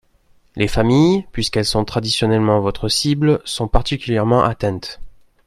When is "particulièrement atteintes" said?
3.67-4.99